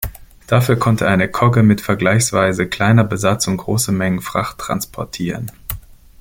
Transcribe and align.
Dafür 0.47 0.77
konnte 0.79 1.07
eine 1.07 1.29
Kogge 1.29 1.61
mit 1.61 1.79
vergleichsweise 1.79 2.65
kleiner 2.67 3.03
Besatzung 3.03 3.57
große 3.57 3.91
Mengen 3.91 4.19
Fracht 4.21 4.57
transportieren. 4.57 5.51